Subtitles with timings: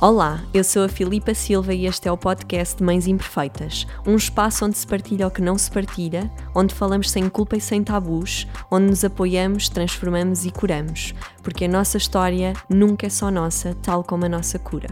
[0.00, 4.16] Olá, eu sou a Filipa Silva e este é o podcast de Mães Imperfeitas, um
[4.16, 7.84] espaço onde se partilha o que não se partilha, onde falamos sem culpa e sem
[7.84, 13.76] tabus, onde nos apoiamos, transformamos e curamos, porque a nossa história nunca é só nossa,
[13.82, 14.88] tal como a nossa cura.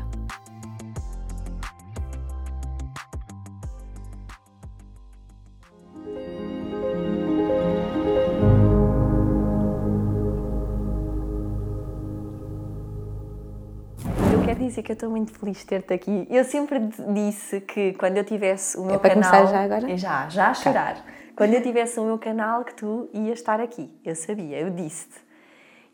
[14.86, 16.26] Eu estou muito feliz de ter-te aqui.
[16.30, 16.78] Eu sempre
[17.12, 19.30] disse que quando eu tivesse o meu é para canal.
[19.30, 19.96] começar já agora?
[19.96, 20.96] Já, já a chorar.
[20.96, 21.02] Tá.
[21.36, 23.90] Quando eu tivesse o meu canal, que tu ias estar aqui.
[24.04, 25.16] Eu sabia, eu disse-te.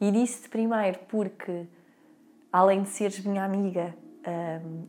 [0.01, 1.67] E disse-te primeiro porque,
[2.53, 3.95] além de seres minha amiga,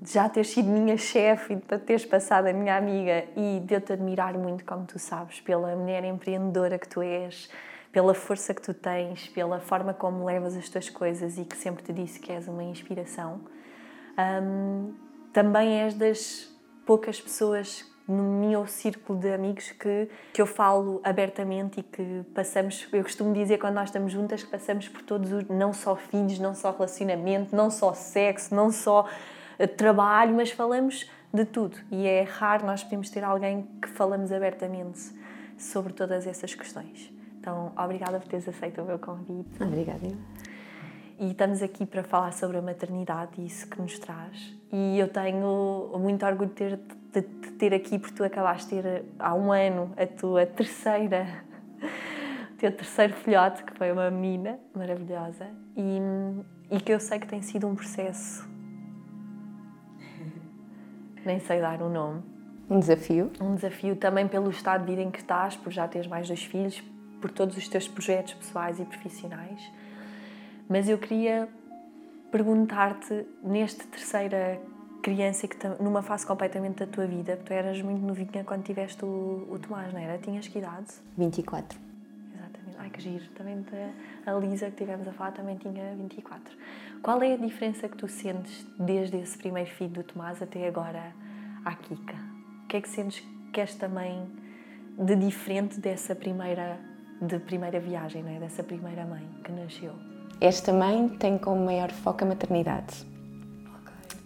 [0.02, 3.74] de já teres sido minha chefe e de teres passado a minha amiga e de
[3.74, 7.50] eu te admirar muito, como tu sabes, pela mulher empreendedora que tu és,
[7.92, 11.84] pela força que tu tens, pela forma como levas as tuas coisas e que sempre
[11.84, 13.42] te disse que és uma inspiração
[14.18, 14.94] um,
[15.34, 16.50] também és das
[16.86, 22.88] poucas pessoas no meu círculo de amigos que, que eu falo abertamente e que passamos,
[22.94, 26.38] eu costumo dizer quando nós estamos juntas que passamos por todos os, não só filhos,
[26.38, 29.08] não só relacionamento, não só sexo, não só
[29.60, 31.78] uh, trabalho, mas falamos de tudo.
[31.92, 35.12] E é raro nós podemos ter alguém que falamos abertamente
[35.58, 37.12] sobre todas essas questões.
[37.40, 39.62] Então, obrigada por teres aceito o meu convite.
[39.62, 40.08] Obrigada
[41.20, 44.54] e estamos aqui para falar sobre a maternidade e isso que nos traz.
[44.72, 46.80] E eu tenho muito orgulho de ter,
[47.14, 51.26] de, de ter aqui, porque tu acabaste de ter há um ano a tua terceira,
[52.52, 56.00] o teu terceiro filhote, que foi uma menina maravilhosa, e,
[56.70, 58.48] e que eu sei que tem sido um processo.
[61.26, 62.24] Nem sei dar o um nome.
[62.70, 63.32] Um desafio.
[63.40, 66.44] Um desafio também pelo estado de vida em que estás, por já teres mais dois
[66.44, 66.84] filhos,
[67.22, 69.72] por todos os teus projetos pessoais e profissionais
[70.70, 71.48] mas eu queria
[72.32, 74.60] perguntar-te, neste terceira
[75.02, 79.48] criança, que numa fase completamente da tua vida, tu eras muito novinha quando tiveste o,
[79.52, 80.18] o Tomás, não era?
[80.18, 80.88] Tinhas que idade?
[81.16, 81.80] 24.
[82.34, 82.78] Exatamente.
[82.80, 83.24] Ai, que giro.
[83.36, 83.64] Também
[84.26, 86.58] a Lisa, que tivemos a falar, também tinha 24.
[87.04, 91.14] Qual é a diferença que tu sentes desde esse primeiro filho do Tomás até agora
[91.64, 92.18] à Kika?
[92.64, 93.24] O que é que sentes
[93.54, 94.28] que és também
[94.98, 96.80] de diferente dessa primeira,
[97.22, 98.40] de primeira viagem, não é?
[98.40, 100.15] dessa primeira mãe que nasceu?
[100.42, 103.06] Esta mãe tem como maior foco a maternidade.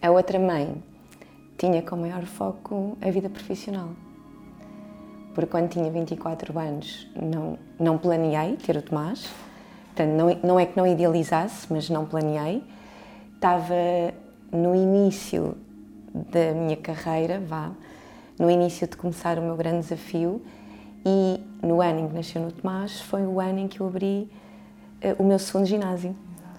[0.01, 0.83] A outra mãe
[1.57, 3.89] tinha como maior foco a vida profissional.
[5.35, 9.29] Porque quando tinha 24 anos não, não planeei ter o Tomás.
[9.87, 12.63] Portanto, não, não é que não idealizasse, mas não planeei.
[13.35, 13.75] Estava
[14.51, 15.55] no início
[16.13, 17.71] da minha carreira, vá,
[18.39, 20.41] no início de começar o meu grande desafio
[21.05, 24.29] e no ano em que nasceu no Tomás foi o ano em que eu abri
[25.17, 26.15] o meu segundo ginásio.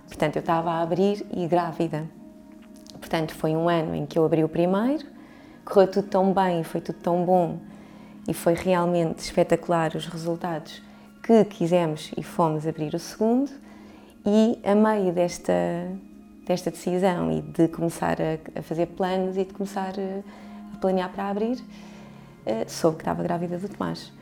[0.06, 2.04] Portanto, eu estava a abrir e grávida.
[2.98, 5.06] Portanto, foi um ano em que eu abri o primeiro,
[5.64, 7.58] correu tudo tão bem, foi tudo tão bom
[8.28, 10.82] e foi realmente espetacular os resultados
[11.22, 13.50] que quisemos e fomos abrir o segundo.
[14.24, 15.52] E a meio desta,
[16.46, 21.10] desta decisão e de começar a, a fazer planos e de começar a, a planear
[21.10, 24.12] para abrir, uh, soube que estava grávida do Tomás.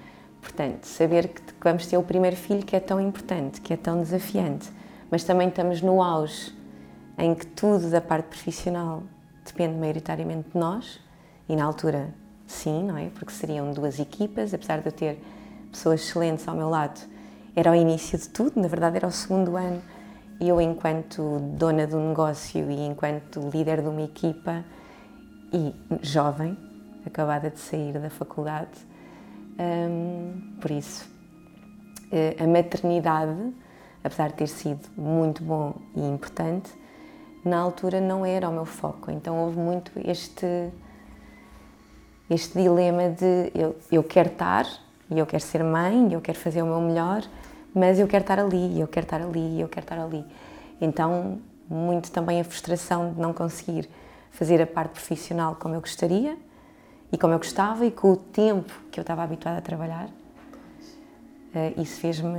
[0.41, 4.01] Portanto, saber que vamos ter o primeiro filho que é tão importante, que é tão
[4.01, 4.71] desafiante,
[5.11, 6.57] mas também estamos no auge
[7.19, 9.03] em que tudo da parte profissional
[9.45, 11.01] depende maioritariamente de nós,
[11.49, 12.15] e na altura,
[12.47, 13.09] sim, não é?
[13.09, 15.19] Porque seriam duas equipas, apesar de eu ter
[15.73, 17.01] pessoas excelentes ao meu lado,
[17.57, 19.83] era o início de tudo, na verdade era o segundo ano,
[20.41, 24.65] e eu, enquanto dona do negócio e enquanto líder de uma equipa
[25.53, 26.57] e jovem,
[27.05, 28.88] acabada de sair da faculdade, um,
[30.61, 31.09] por isso,
[32.13, 33.53] eh, a maternidade,
[34.03, 36.71] apesar de ter sido muito bom e importante,
[37.45, 39.11] na altura não era o meu foco.
[39.11, 40.71] Então houve muito este
[42.31, 44.67] este dilema de eu, eu quero estar
[45.11, 47.23] e eu quero ser mãe, eu quero fazer o meu melhor,
[47.75, 50.23] mas eu quero estar ali, eu quero estar ali, eu quero estar ali.
[50.79, 53.89] Então, muito também a frustração de não conseguir
[54.31, 56.37] fazer a parte profissional como eu gostaria
[57.11, 61.81] e como eu gostava e com o tempo que eu estava habituada a trabalhar, uh,
[61.81, 62.39] isso fez-me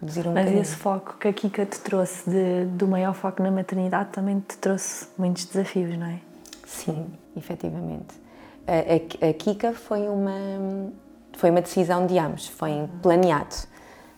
[0.00, 0.62] reduzir um Mas bocadinho.
[0.62, 4.56] esse foco que a Kika te trouxe, de, do maior foco na maternidade, também te
[4.58, 6.20] trouxe muitos desafios, não é?
[6.66, 7.06] Sim,
[7.36, 8.14] efetivamente.
[8.66, 10.92] A, a, a Kika foi uma,
[11.32, 13.54] foi uma decisão de ambos, foi planeado,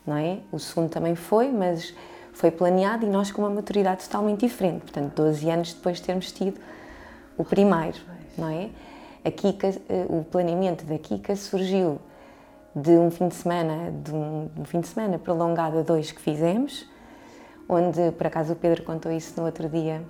[0.06, 0.38] não é?
[0.50, 1.94] O segundo também foi, mas
[2.32, 6.32] foi planeado e nós com uma maturidade totalmente diferente, portanto, 12 anos depois de termos
[6.32, 6.58] tido
[7.36, 7.98] o primeiro,
[8.36, 8.70] não é?
[9.24, 12.00] A Kika, eh, o planeamento da Kika surgiu
[12.74, 16.20] de um fim de semana, de um, um fim de semana prolongado a dois que
[16.20, 16.88] fizemos,
[17.68, 20.02] onde por acaso o Pedro contou isso no outro dia,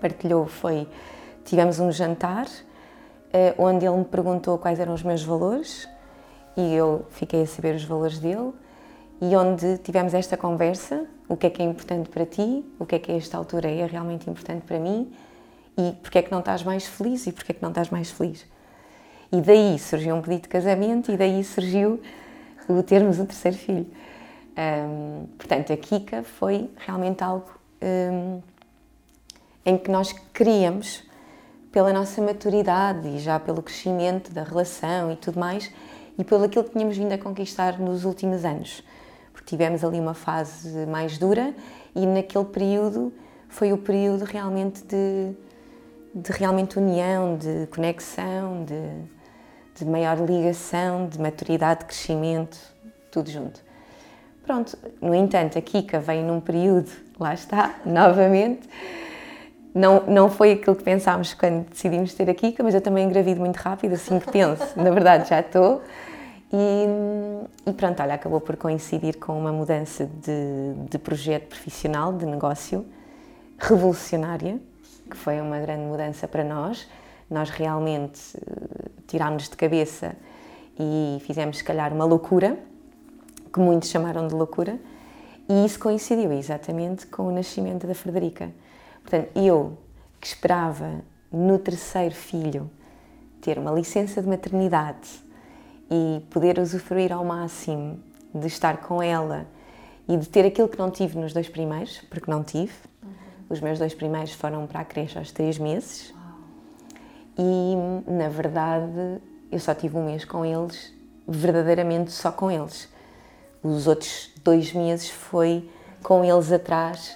[0.00, 0.86] partilhou foi:
[1.44, 5.88] tivemos um jantar uh, onde ele me perguntou quais eram os meus valores
[6.56, 8.52] e eu fiquei a saber os valores dele
[9.20, 12.96] e onde tivemos esta conversa, o que é que é importante para ti, o que
[12.96, 15.12] é que a esta altura é realmente importante para mim
[15.76, 18.10] e porque é que não estás mais feliz e porque é que não estás mais
[18.10, 18.46] feliz.
[19.30, 22.00] E daí surgiu um pedido de casamento e daí surgiu
[22.68, 23.86] o termos o terceiro filho.
[24.56, 27.50] Um, portanto, a Kika foi realmente algo
[27.82, 28.42] um,
[29.64, 31.02] em que nós queríamos,
[31.70, 35.70] pela nossa maturidade e já pelo crescimento da relação e tudo mais,
[36.18, 38.84] e pelo aquilo que tínhamos vindo a conquistar nos últimos anos.
[39.32, 41.54] Porque tivemos ali uma fase mais dura
[41.94, 43.10] e naquele período
[43.48, 45.34] foi o período realmente de,
[46.14, 52.58] de realmente união, de conexão, de, de maior ligação, de maturidade, de crescimento,
[53.10, 53.60] tudo junto.
[54.44, 58.68] Pronto, no entanto, a Kika vem num período, lá está, novamente,
[59.74, 63.40] não, não foi aquilo que pensámos quando decidimos ter a Kika, mas eu também engravido
[63.40, 65.82] muito rápido, assim que penso, na verdade já estou.
[66.52, 72.26] E, e, pronto, olha, acabou por coincidir com uma mudança de, de projeto profissional, de
[72.26, 72.84] negócio,
[73.58, 74.60] revolucionária,
[75.12, 76.88] que foi uma grande mudança para nós.
[77.30, 80.16] Nós realmente eh, tirámos de cabeça
[80.78, 82.58] e fizemos, se calhar, uma loucura,
[83.52, 84.78] que muitos chamaram de loucura,
[85.48, 88.50] e isso coincidiu exatamente com o nascimento da Frederica.
[89.02, 89.76] Portanto, eu,
[90.18, 92.70] que esperava no terceiro filho
[93.42, 95.22] ter uma licença de maternidade
[95.90, 98.00] e poder usufruir ao máximo
[98.34, 99.46] de estar com ela
[100.08, 102.72] e de ter aquilo que não tive nos dois primeiros, porque não tive.
[103.52, 106.14] Os meus dois primeiros foram para a creche aos três meses.
[107.38, 107.74] E,
[108.10, 109.20] na verdade,
[109.50, 110.90] eu só tive um mês com eles,
[111.28, 112.88] verdadeiramente só com eles.
[113.62, 115.70] Os outros dois meses foi
[116.02, 117.14] com eles atrás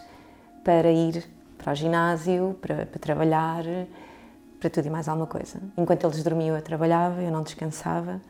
[0.62, 1.25] para ir
[1.56, 3.65] para o ginásio, para, para trabalhar,
[4.61, 5.59] para tudo e mais alguma coisa.
[5.75, 8.21] Enquanto eles dormiam, eu trabalhava, eu não descansava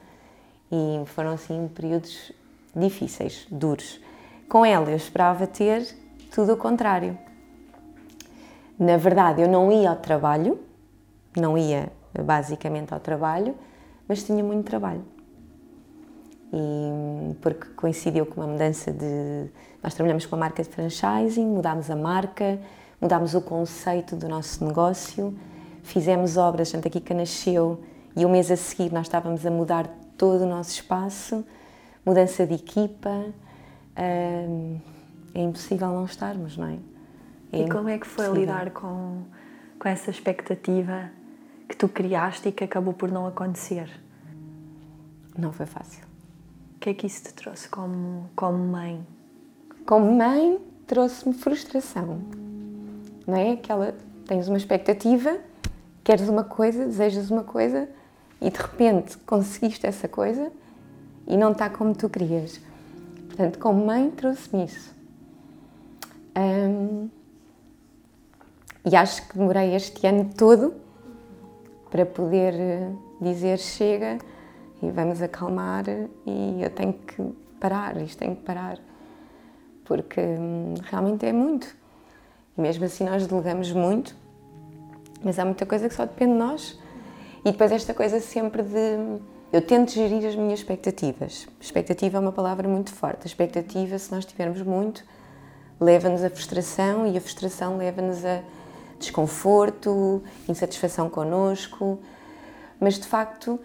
[0.71, 2.31] e foram assim períodos
[2.73, 4.01] difíceis, duros.
[4.49, 5.85] Com ela, eu esperava ter
[6.33, 7.26] tudo o contrário.
[8.79, 10.59] Na verdade, eu não ia ao trabalho,
[11.37, 11.91] não ia
[12.25, 13.55] basicamente ao trabalho,
[14.07, 15.03] mas tinha muito trabalho.
[16.53, 19.51] E porque coincidiu com uma mudança de.
[19.83, 22.59] Nós trabalhamos com a marca de franchising, mudámos a marca,
[23.01, 25.37] mudámos o conceito do nosso negócio,
[25.83, 27.81] fizemos obras, Santa Kika nasceu
[28.17, 29.87] e um mês a seguir nós estávamos a mudar
[30.17, 31.45] todo o nosso espaço,
[32.05, 33.25] mudança de equipa.
[33.95, 36.79] é impossível não estarmos, não é?
[37.53, 39.23] É e como é que foi lidar com,
[39.79, 41.11] com essa expectativa
[41.69, 43.89] que tu criaste e que acabou por não acontecer?
[45.37, 46.05] Não foi fácil.
[46.77, 49.07] O que é que isso te trouxe como, como mãe?
[49.85, 52.21] Como mãe, trouxe-me frustração.
[53.27, 53.53] Não é?
[53.53, 53.95] Aquela,
[54.27, 55.39] tens uma expectativa,
[56.05, 57.89] queres uma coisa, desejas uma coisa
[58.41, 60.53] e de repente conseguiste essa coisa
[61.27, 62.61] e não está como tu querias.
[63.27, 64.95] Portanto, como mãe, trouxe-me isso.
[68.87, 70.73] E acho que demorei este ano todo
[71.91, 72.91] para poder eh,
[73.21, 74.17] dizer chega
[74.81, 75.85] e vamos acalmar
[76.25, 77.21] e eu tenho que
[77.59, 78.79] parar, isto tem que parar,
[79.85, 81.67] porque hum, realmente é muito.
[82.57, 84.15] E mesmo assim nós delegamos muito,
[85.21, 86.79] mas há muita coisa que só depende de nós.
[87.45, 89.19] E depois esta coisa sempre de
[89.53, 91.49] eu tento gerir as minhas expectativas.
[91.61, 93.23] Expectativa é uma palavra muito forte.
[93.25, 95.03] A expectativa, se nós tivermos muito,
[95.81, 98.43] leva-nos a frustração e a frustração leva-nos a
[98.99, 101.99] desconforto, insatisfação connosco,
[102.81, 103.59] mas de facto,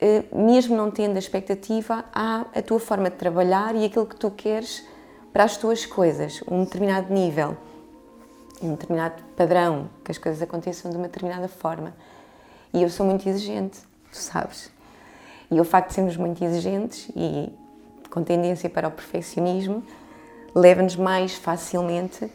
[0.00, 4.16] eh, mesmo não tendo a expectativa, há a tua forma de trabalhar e aquilo que
[4.16, 4.86] tu queres
[5.32, 7.56] para as tuas coisas, um determinado nível,
[8.62, 11.94] um determinado padrão, que as coisas aconteçam de uma determinada forma.
[12.72, 13.78] E eu sou muito exigente,
[14.10, 14.70] tu sabes.
[15.50, 17.52] E o facto de sermos muito exigentes e
[18.10, 19.82] com tendência para o perfeccionismo
[20.54, 22.30] leva-nos mais facilmente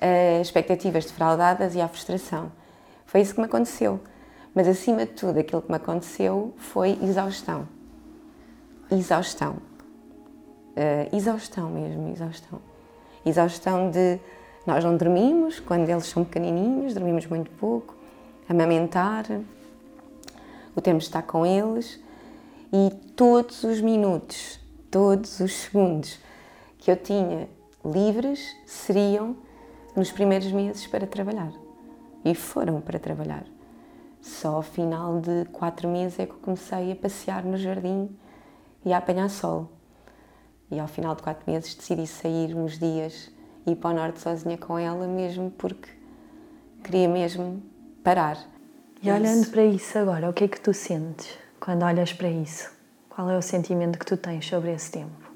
[0.00, 2.50] a expectativas defraudadas e à frustração.
[3.04, 4.00] Foi isso que me aconteceu.
[4.54, 7.68] Mas acima de tudo, aquilo que me aconteceu foi exaustão.
[8.90, 9.56] Exaustão.
[10.76, 12.60] Uh, exaustão mesmo, exaustão.
[13.24, 14.18] Exaustão de
[14.66, 17.94] nós não dormimos quando eles são pequenininhos, dormimos muito pouco,
[18.48, 19.24] amamentar,
[20.74, 22.00] o tempo de estar com eles
[22.72, 24.60] e todos os minutos,
[24.90, 26.18] todos os segundos
[26.78, 27.48] que eu tinha
[27.84, 29.36] livres seriam
[29.96, 31.52] nos primeiros meses para trabalhar.
[32.24, 33.44] E foram para trabalhar.
[34.20, 38.10] Só ao final de quatro meses é que eu comecei a passear no jardim
[38.84, 39.70] e a apanhar sol.
[40.70, 43.30] E ao final de quatro meses decidi sair uns dias
[43.66, 45.88] e ir para o norte sozinha com ela, mesmo porque
[46.82, 47.62] queria mesmo
[48.02, 48.38] parar.
[49.02, 52.70] E olhando para isso agora, o que é que tu sentes quando olhas para isso?
[53.08, 55.30] Qual é o sentimento que tu tens sobre esse tempo?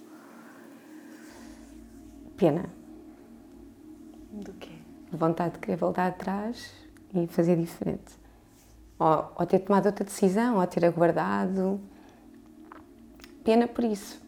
[2.37, 2.80] Pena.
[4.41, 4.71] Do quê?
[5.13, 6.73] Vontade de querer voltar atrás
[7.15, 8.19] e fazer diferente.
[8.99, 11.81] Ou, ou ter tomado outra decisão, ou ter aguardado.
[13.45, 14.21] Pena por isso.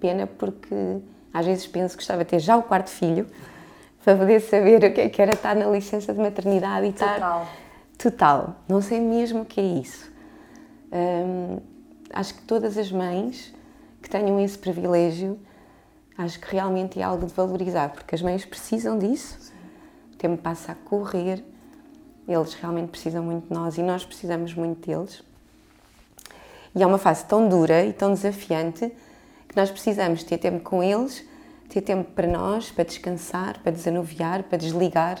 [0.00, 0.74] Pena porque
[1.32, 3.26] às vezes penso que gostava de ter já o quarto filho
[4.02, 7.12] para poder saber o que é que era estar na licença de maternidade e Total.
[7.14, 7.48] estar.
[7.98, 8.56] Total.
[8.68, 10.10] Não sei mesmo o que é isso.
[10.92, 11.58] Hum,
[12.12, 13.54] acho que todas as mães
[14.02, 15.38] que tenham esse privilégio,
[16.16, 19.36] acho que realmente é algo de valorizar, porque as mães precisam disso.
[19.40, 19.52] Sim.
[20.12, 21.44] O tempo passa a correr,
[22.28, 25.22] eles realmente precisam muito de nós e nós precisamos muito deles.
[26.74, 28.92] E é uma fase tão dura e tão desafiante
[29.48, 31.24] que nós precisamos ter tempo com eles,
[31.68, 35.20] ter tempo para nós, para descansar, para desanuviar, para desligar.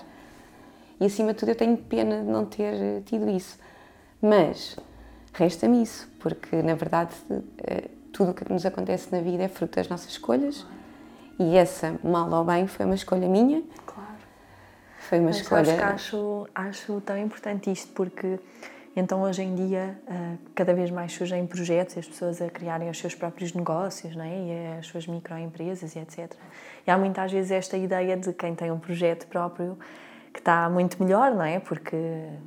[1.00, 3.58] E acima de tudo, eu tenho pena de não ter tido isso.
[4.20, 4.76] Mas
[5.32, 7.12] resta-me isso, porque na verdade
[7.58, 10.64] eh, tudo o que nos acontece na vida é fruto das nossas escolhas.
[11.42, 13.62] E essa, mal ou bem, foi uma escolha minha.
[13.84, 14.08] Claro.
[14.98, 15.64] Foi uma Mas escolha.
[15.64, 18.38] sabes que acho, acho tão importante isto, porque
[18.94, 22.98] então hoje em dia uh, cada vez mais surgem projetos, as pessoas a criarem os
[22.98, 24.38] seus próprios negócios não é?
[24.38, 26.32] e as suas microempresas e etc.
[26.86, 29.78] E há muitas vezes esta ideia de quem tem um projeto próprio
[30.32, 31.58] que está muito melhor, não é?
[31.60, 31.96] Porque,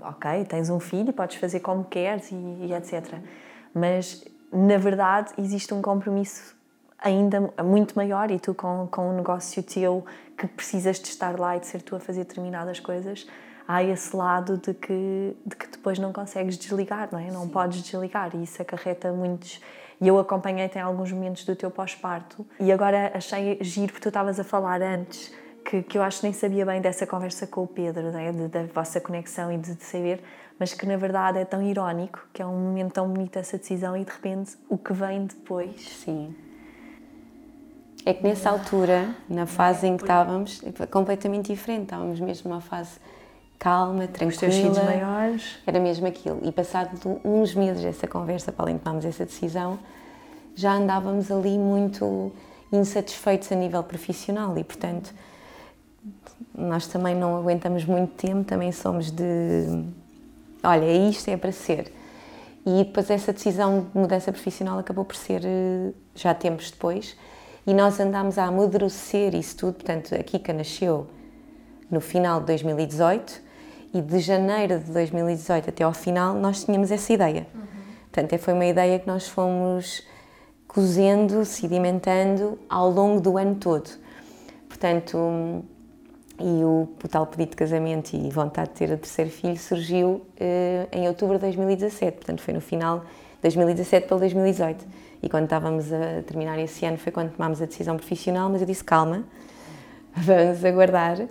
[0.02, 3.20] ok, tens um filho, podes fazer como queres e, e etc.
[3.74, 6.55] Mas, na verdade, existe um compromisso
[7.06, 10.04] ainda muito maior e tu com, com um negócio teu
[10.36, 13.28] que precisas de estar lá e de ser tu a fazer determinadas coisas,
[13.68, 17.30] há esse lado de que, de que depois não consegues desligar, não é?
[17.30, 17.50] Não Sim.
[17.50, 19.62] podes desligar e isso acarreta muitos.
[20.02, 24.10] E eu acompanhei-te em alguns momentos do teu pós-parto e agora achei giro porque tu
[24.10, 25.32] estavas a falar antes
[25.64, 28.32] que, que eu acho que nem sabia bem dessa conversa com o Pedro, não é?
[28.32, 30.24] de, da vossa conexão e de, de saber,
[30.60, 33.96] mas que na verdade é tão irónico, que é um momento tão bonito essa decisão
[33.96, 35.82] e de repente o que vem depois.
[35.82, 36.36] Sim.
[38.04, 41.84] É que nessa altura, na fase em que estávamos, é completamente diferente.
[41.84, 43.00] Estávamos mesmo numa fase
[43.58, 44.30] calma, tranquila.
[44.30, 45.58] Os teus filhos maiores.
[45.66, 46.40] Era mesmo aquilo.
[46.44, 49.80] E passado uns meses dessa conversa, para além de tomarmos essa decisão,
[50.56, 52.32] já andávamos ali muito
[52.72, 55.14] insatisfeitos a nível profissional e, portanto,
[56.54, 59.84] nós também não aguentamos muito tempo, também somos de.
[60.64, 61.92] Olha, isto, é para ser.
[62.66, 67.16] E depois essa decisão de mudança profissional acabou por ser eh, já tempos depois
[67.66, 69.74] e nós andámos a amadurecer isso tudo.
[69.76, 71.08] Portanto, a Kika nasceu
[71.90, 73.42] no final de 2018
[73.94, 77.48] e de janeiro de 2018 até ao final nós tínhamos essa ideia.
[77.54, 77.62] Uhum.
[78.12, 80.04] Portanto, foi uma ideia que nós fomos
[80.68, 83.90] cozendo, sedimentando ao longo do ano todo.
[84.68, 85.64] Portanto,
[86.40, 90.22] e o, o, tal pedido de casamento e vontade de ter o terceiro filho surgiu
[90.38, 94.86] eh, em outubro de 2017, portanto foi no final de 2017 para 2018.
[95.22, 98.68] E quando estávamos a terminar esse ano foi quando tomámos a decisão profissional, mas eu
[98.68, 99.24] disse calma,
[100.16, 101.28] vamos aguardar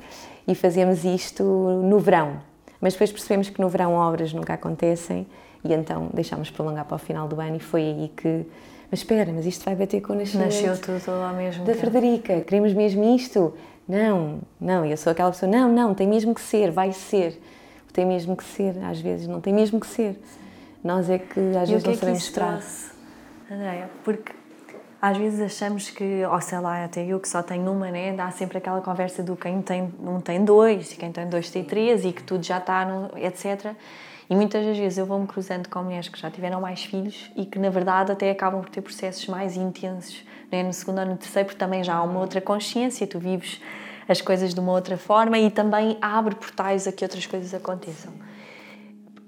[0.47, 2.41] e fazemos isto no verão.
[2.81, 5.27] Mas depois percebemos que no verão obras nunca acontecem
[5.65, 8.47] e então deixámos prolongar para o final do ano e foi aí que
[8.91, 11.91] mas espera, mas isto vai bater com o nascimento Nasceu tudo ao mesmo da tempo.
[11.91, 13.53] Frederica, queremos mesmo isto?
[13.89, 17.41] Não, não, eu sou aquela pessoa, não, não, tem mesmo que ser, vai ser.
[17.93, 20.17] Tem mesmo que ser, às vezes não tem mesmo que ser.
[20.83, 22.63] Nós é que às e vezes que não é sabemos esperar.
[23.51, 24.33] Andréia, porque
[25.01, 28.15] às vezes achamos que, ou sei lá, até eu que só tenho uma, né?
[28.15, 31.63] Dá sempre aquela conversa do quem tem um tem dois, e quem tem dois tem
[31.63, 32.87] três, e que tudo já está,
[33.17, 33.75] etc.
[34.31, 37.45] E muitas das vezes eu vou-me cruzando com mulheres que já tiveram mais filhos e
[37.45, 40.63] que, na verdade, até acabam por ter processos mais intensos né?
[40.63, 43.61] no segundo ou no terceiro, porque também já há uma outra consciência, tu vives
[44.09, 48.13] as coisas de uma outra forma e também abre portais a que outras coisas aconteçam.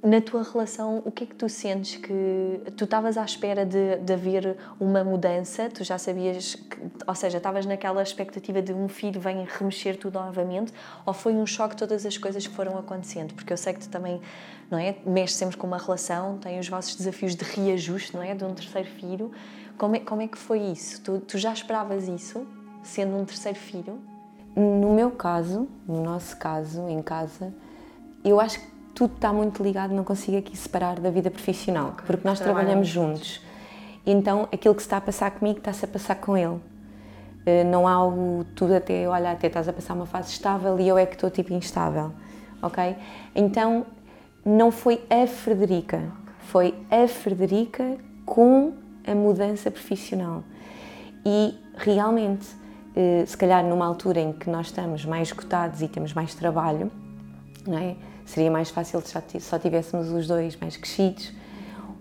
[0.06, 3.96] Na tua relação, o que é que tu sentes que tu estavas à espera de,
[3.96, 5.68] de haver uma mudança?
[5.68, 10.20] Tu já sabias, que, ou seja, estavas naquela expectativa de um filho vem remexer tudo
[10.20, 10.72] novamente?
[11.04, 13.34] Ou foi um choque todas as coisas que foram acontecendo?
[13.34, 14.20] Porque eu sei que tu também,
[14.70, 18.32] não é, mexes sempre com uma relação, tem os vossos desafios de reajuste, não é,
[18.32, 19.32] de um terceiro filho.
[19.76, 21.00] Como é, como é que foi isso?
[21.00, 22.46] Tu, tu já esperavas isso,
[22.84, 23.98] sendo um terceiro filho?
[24.54, 27.52] No meu caso, no nosso caso, em casa,
[28.24, 32.06] eu acho que tudo está muito ligado, não consigo aqui separar da vida profissional, okay.
[32.06, 33.42] porque nós trabalhamos juntos.
[34.06, 36.58] Então, aquilo que se está a passar comigo está-se a passar com ele.
[37.44, 40.88] Eh, não há o tudo até, olha, até estás a passar uma fase estável e
[40.88, 42.10] eu é que estou tipo instável,
[42.62, 42.96] ok?
[43.34, 43.84] Então,
[44.42, 46.02] não foi a Frederica,
[46.38, 48.72] foi a Frederica com
[49.06, 50.42] a mudança profissional.
[51.22, 52.46] E realmente,
[52.96, 56.90] eh, se calhar numa altura em que nós estamos mais esgotados e temos mais trabalho,
[57.66, 57.94] não é?
[58.26, 61.32] Seria mais fácil se só tivéssemos os dois mais crescidos,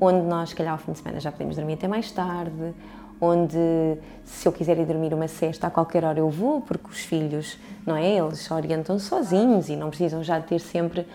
[0.02, 2.74] onde nós, se calhar, ao fim de semana já podemos dormir até mais tarde,
[3.22, 3.58] onde
[4.26, 7.58] se eu quiser ir dormir uma cesta a qualquer hora eu vou, porque os filhos,
[7.86, 8.18] não é?
[8.18, 11.08] Eles se orientam sozinhos e não precisam já ter sempre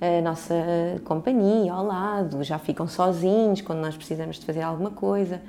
[0.00, 0.54] a nossa
[1.04, 5.40] companhia ao lado, já ficam sozinhos quando nós precisamos de fazer alguma coisa.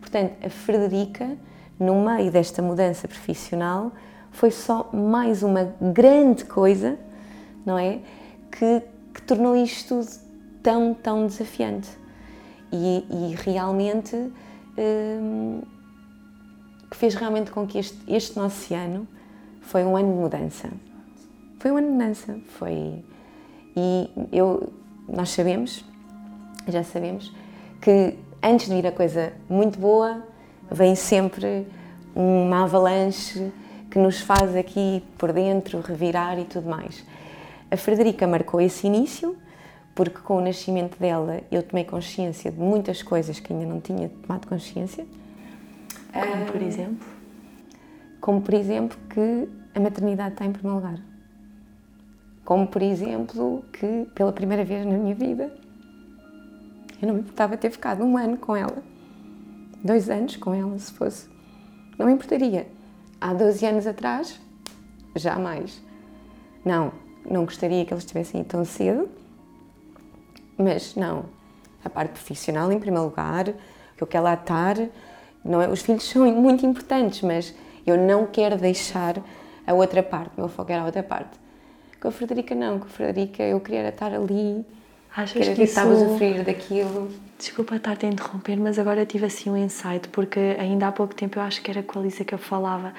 [0.00, 1.36] Portanto, a Frederica,
[1.78, 3.90] no meio desta mudança profissional,
[4.30, 6.96] foi só mais uma grande coisa,
[7.66, 7.98] não é?
[8.52, 8.82] Que,
[9.12, 10.08] que tornou isto tudo
[10.62, 11.90] tão, tão desafiante.
[12.72, 14.16] E, e realmente
[14.78, 15.62] hum,
[16.90, 19.08] que fez realmente com que este, este nosso ano
[19.60, 20.70] foi um ano de mudança.
[21.58, 22.38] Foi um ano de mudança.
[22.58, 23.02] Foi
[23.76, 24.72] e eu,
[25.08, 25.84] nós sabemos,
[26.68, 27.32] já sabemos,
[27.80, 30.22] que antes de vir a coisa muito boa,
[30.70, 31.66] vem sempre
[32.14, 33.50] uma avalanche
[33.90, 37.04] que nos faz aqui por dentro revirar e tudo mais.
[37.72, 39.34] A Frederica marcou esse início,
[39.94, 44.10] porque com o nascimento dela eu tomei consciência de muitas coisas que ainda não tinha
[44.10, 45.06] tomado consciência.
[46.12, 47.08] Como por exemplo?
[48.20, 51.00] Como por exemplo que a maternidade está em primeiro lugar.
[52.44, 55.50] Como, por exemplo, que pela primeira vez na minha vida
[57.00, 58.82] eu não me importava ter ficado um ano com ela,
[59.82, 61.26] dois anos com ela, se fosse.
[61.98, 62.66] Não me importaria.
[63.18, 64.38] Há 12 anos atrás,
[65.16, 65.80] jamais.
[66.64, 66.92] Não,
[67.28, 69.08] não gostaria que eles estivessem aí tão cedo,
[70.56, 71.24] mas não.
[71.84, 73.44] A parte profissional, em primeiro lugar,
[73.96, 74.76] que eu quero lá estar.
[75.44, 75.68] Não é?
[75.68, 79.20] Os filhos são muito importantes, mas eu não quero deixar
[79.66, 81.40] a outra parte, o meu foco era a outra parte.
[82.00, 84.64] Com a Frederica não, com a Frederica eu queria estar ali,
[85.14, 87.10] Achas que, que estava a sofrer daquilo.
[87.38, 91.38] Desculpa estar-te a interromper, mas agora tive assim um insight, porque ainda há pouco tempo
[91.38, 92.94] eu acho que era com a Lisa que eu falava,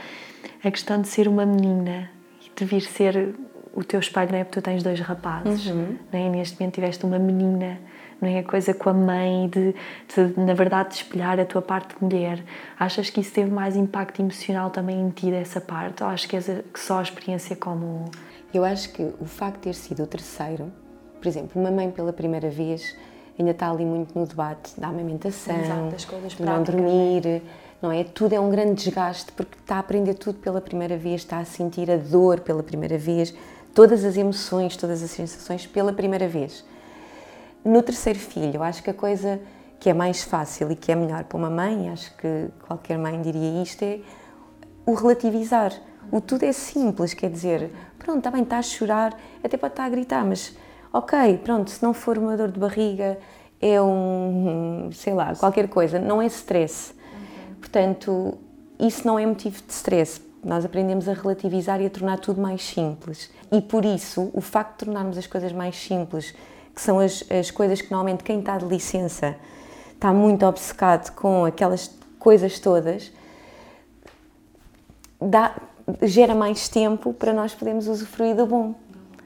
[0.64, 2.12] a questão de ser uma menina
[2.46, 3.34] e de vir ser
[3.74, 4.44] o teu espelho, não é?
[4.44, 5.98] Porque tu tens dois rapazes, Uhum.
[6.12, 6.30] não é?
[6.30, 7.80] Neste momento tiveste uma menina,
[8.22, 8.40] não é?
[8.40, 9.74] A coisa com a mãe, de,
[10.16, 12.44] de, na verdade, de espelhar a tua parte de mulher.
[12.80, 16.04] Achas que isso teve mais impacto emocional também em ti dessa parte?
[16.04, 18.06] Ou acho que, que só a experiência como.
[18.54, 20.72] Eu acho que o facto de ter sido o terceiro,
[21.20, 22.96] por exemplo, uma mãe pela primeira vez
[23.40, 27.42] ainda está ali muito no debate da amamentação, Exato, das coisas de não dormir,
[27.82, 28.04] não é?
[28.04, 31.46] Tudo é um grande desgaste porque está a aprender tudo pela primeira vez, está a
[31.46, 33.34] sentir a dor pela primeira vez,
[33.74, 36.64] todas as emoções, todas as sensações pela primeira vez.
[37.64, 39.42] No terceiro filho, eu acho que a coisa
[39.80, 43.22] que é mais fácil e que é melhor para uma mãe, acho que qualquer mãe
[43.22, 44.00] diria isto, é
[44.86, 45.74] o relativizar.
[46.12, 49.86] O tudo é simples, quer dizer, pronto, está bem, está a chorar, até pode estar
[49.86, 50.56] a gritar, mas
[50.92, 53.18] ok, pronto, se não for uma dor de barriga,
[53.60, 56.94] é um, sei lá, qualquer coisa, não é stress.
[57.60, 58.38] Portanto,
[58.80, 60.22] isso não é motivo de stress.
[60.44, 63.32] Nós aprendemos a relativizar e a tornar tudo mais simples.
[63.52, 66.34] E por isso, o facto de tornarmos as coisas mais simples,
[66.76, 69.36] que são as, as coisas que normalmente quem está de licença
[69.94, 73.12] está muito obcecado com aquelas coisas todas,
[75.22, 75.56] dá,
[76.02, 78.76] gera mais tempo para nós podermos usufruir do bom.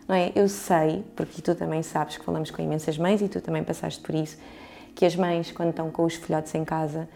[0.08, 0.32] Não é?
[0.36, 4.02] Eu sei, porque tu também sabes que falamos com imensas mães e tu também passaste
[4.02, 4.38] por isso,
[4.96, 7.10] que as mães, quando estão com os filhotes em casa,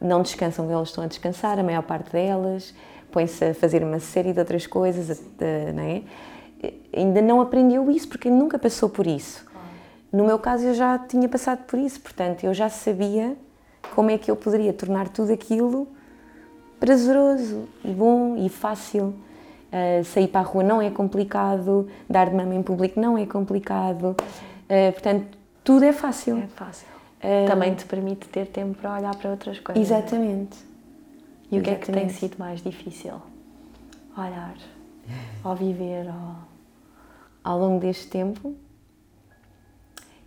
[0.00, 2.72] não descansam eles estão a descansar, a maior parte delas,
[3.10, 5.22] põem-se a fazer uma série de outras coisas,
[5.74, 6.02] não é?
[6.96, 9.44] Ainda não aprendeu isso porque nunca passou por isso.
[10.12, 13.36] No meu caso, eu já tinha passado por isso, portanto, eu já sabia
[13.94, 15.88] como é que eu poderia tornar tudo aquilo
[16.78, 19.14] prazeroso e bom e fácil.
[19.70, 23.24] Uh, sair para a rua não é complicado, dar de mama em público não é
[23.24, 24.16] complicado,
[24.70, 26.38] Uh, portanto, tudo é fácil.
[26.38, 26.86] É fácil.
[27.18, 29.82] Uh, Também te permite ter tempo para olhar para outras coisas.
[29.82, 30.56] Exatamente.
[31.50, 33.20] E o que é que tem sido mais difícil?
[34.16, 34.56] Olhar,
[35.44, 36.36] ou viver, ou...
[37.42, 38.54] Ao longo deste tempo,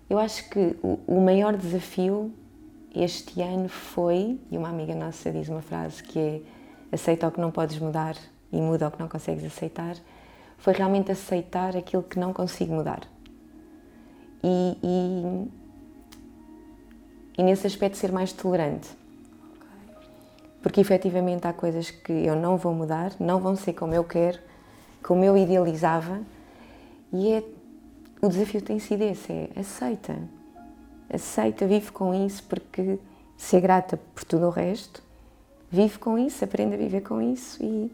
[0.10, 2.34] eu acho que o, o maior desafio
[2.94, 6.42] este ano foi, e uma amiga nossa diz uma frase que é
[6.92, 8.16] aceita o que não podes mudar
[8.52, 9.96] e muda o que não consegues aceitar,
[10.58, 13.02] foi realmente aceitar aquilo que não consigo mudar.
[14.44, 15.52] E, e,
[17.38, 18.90] e nesse aspecto ser mais tolerante.
[20.64, 24.40] Porque efetivamente há coisas que eu não vou mudar, não vão ser como eu quero,
[25.04, 26.22] como eu idealizava,
[27.12, 27.44] e é,
[28.22, 30.18] o desafio tem sido esse, é aceita.
[31.14, 32.98] Aceita, vive com isso, porque
[33.38, 35.04] ser grata por tudo o resto,
[35.70, 37.92] vive com isso, aprende a viver com isso e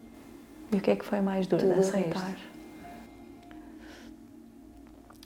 [0.72, 2.36] E o que é que foi mais duro de aceitar?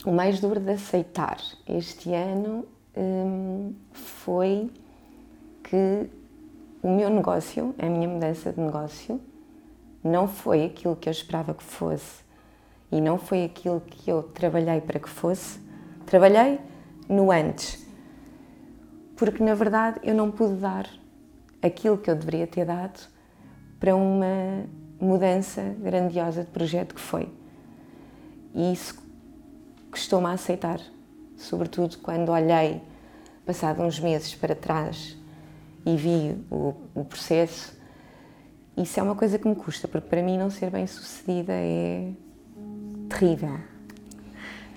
[0.04, 4.70] o mais duro de aceitar este ano hum, foi
[5.62, 6.06] que
[6.84, 9.18] o meu negócio, a minha mudança de negócio,
[10.02, 12.22] não foi aquilo que eu esperava que fosse
[12.92, 15.58] e não foi aquilo que eu trabalhei para que fosse.
[16.04, 16.60] Trabalhei
[17.08, 17.88] no antes,
[19.16, 20.86] porque na verdade eu não pude dar
[21.62, 23.00] aquilo que eu deveria ter dado
[23.80, 24.66] para uma
[25.00, 27.32] mudança grandiosa de projeto que foi.
[28.54, 29.02] E isso
[29.90, 30.80] custou-me a aceitar,
[31.34, 32.82] sobretudo quando olhei,
[33.46, 35.23] passado uns meses para trás
[35.84, 37.76] e vi o, o processo.
[38.76, 42.10] Isso é uma coisa que me custa, porque para mim não ser bem sucedida é
[43.08, 43.58] terrível.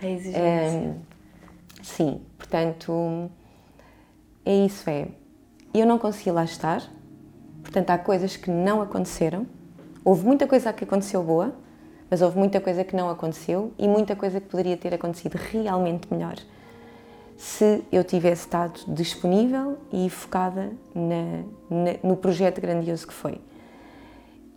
[0.01, 0.95] A exigência.
[1.81, 3.31] sim, portanto,
[4.45, 5.07] é isso, é.
[5.73, 6.83] Eu não consegui lá estar,
[7.63, 9.47] portanto, há coisas que não aconteceram.
[10.05, 11.55] Houve muita coisa que aconteceu boa,
[12.09, 16.07] mas houve muita coisa que não aconteceu e muita coisa que poderia ter acontecido realmente
[16.11, 16.35] melhor
[17.37, 23.39] se eu tivesse estado disponível e focada na, na, no projeto grandioso que foi.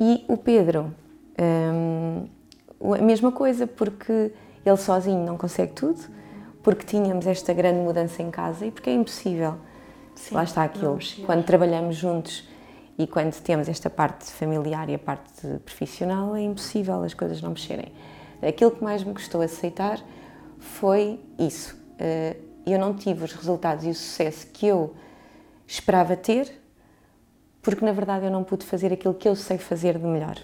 [0.01, 0.95] E o Pedro,
[1.38, 2.27] hum,
[2.95, 4.33] a mesma coisa, porque
[4.64, 6.01] ele sozinho não consegue tudo,
[6.62, 9.57] porque tínhamos esta grande mudança em casa e porque é impossível.
[10.14, 10.99] Sim, Lá está aquilo.
[11.27, 12.49] Quando trabalhamos juntos
[12.99, 17.51] e quando temos esta parte familiar e a parte profissional, é impossível as coisas não
[17.51, 17.93] mexerem.
[18.40, 20.01] Aquilo que mais me custou aceitar
[20.59, 21.79] foi isso.
[21.99, 24.94] Eh, eu não tive os resultados e o sucesso que eu
[25.66, 26.61] esperava ter,
[27.62, 30.37] porque na verdade eu não pude fazer aquilo que eu sei fazer de melhor.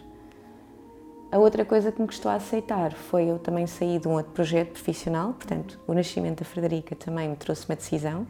[1.30, 4.32] A outra coisa que me custou a aceitar foi eu também sair de um outro
[4.32, 8.26] projeto profissional, portanto, o nascimento da Frederica também me trouxe uma decisão,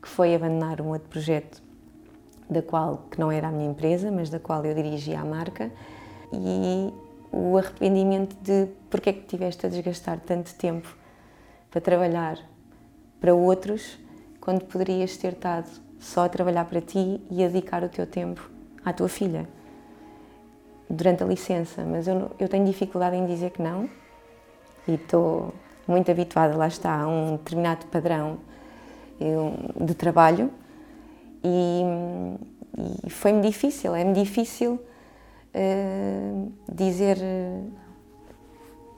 [0.00, 1.62] que foi abandonar um outro projeto
[2.48, 5.70] da qual que não era a minha empresa, mas da qual eu dirigia a marca
[6.32, 6.92] e
[7.30, 10.96] o arrependimento de porque é que tiveste a desgastar tanto tempo
[11.70, 12.38] para trabalhar
[13.20, 13.98] para outros
[14.40, 18.50] quando poderias ter estado só a trabalhar para ti e a dedicar o teu tempo
[18.84, 19.46] à tua filha
[20.88, 23.88] durante a licença, mas eu, eu tenho dificuldade em dizer que não
[24.88, 25.54] e estou
[25.86, 28.38] muito habituada, lá está, a um determinado padrão
[29.78, 30.50] de trabalho
[31.44, 31.82] e,
[33.06, 34.80] e foi-me difícil, é-me difícil
[35.54, 37.18] uh, dizer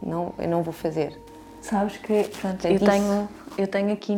[0.00, 1.18] não, eu não vou fazer.
[1.62, 4.12] Sabes que, pronto, é eu tenho, eu tenho aqui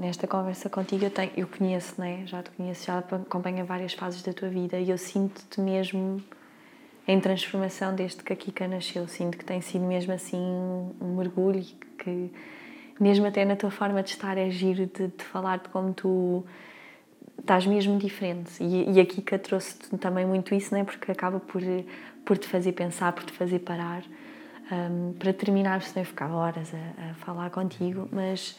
[0.00, 2.22] nesta conversa contigo, eu, tenho, eu conheço, né?
[2.24, 6.22] já te conheço, já acompanho várias fases da tua vida e eu sinto-te mesmo
[7.06, 9.08] em transformação desde que a Kika nasceu.
[9.08, 11.64] Sinto que tem sido mesmo assim um mergulho
[11.98, 12.30] que,
[13.00, 16.44] mesmo até na tua forma de estar, é giro de, de falar de como tu
[17.40, 18.62] estás mesmo diferente.
[18.62, 20.84] E, e a Kika trouxe também muito isso, né?
[20.84, 21.60] porque acaba por,
[22.24, 24.04] por te fazer pensar, por te fazer parar.
[24.70, 28.58] Um, para terminar, senão eu ficava horas a, a, falar contigo, mas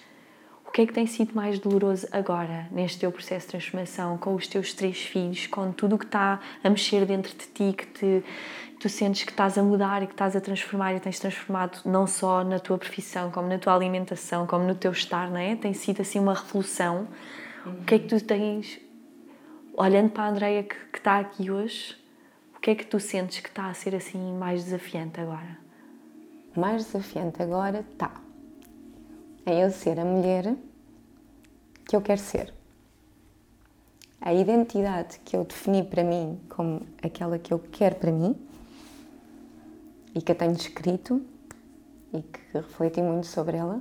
[0.66, 4.34] o que é que tem sido mais doloroso agora, neste teu processo de transformação, com
[4.34, 7.86] os teus três filhos, com tudo o que está a mexer dentro de ti, que
[7.88, 8.24] te,
[8.80, 12.08] tu sentes que estás a mudar e que estás a transformar e tens transformado não
[12.08, 15.58] só na tua profissão, como na tua alimentação, como no teu estar, não é?
[15.58, 17.06] Tem sido assim uma revolução.
[17.66, 17.74] Uhum.
[17.74, 18.80] O que é que tu tens,
[19.74, 21.98] olhando para a Andreia que, que está aqui hoje,
[22.56, 25.67] o que é que tu sentes que está a ser assim mais desafiante agora?
[26.58, 28.12] Mais desafiante agora está
[29.46, 30.56] em eu ser a mulher
[31.86, 32.54] que eu quero ser.
[34.20, 38.36] A identidade que eu defini para mim como aquela que eu quero para mim
[40.14, 41.24] e que eu tenho escrito
[42.12, 43.80] e que refleti muito sobre ela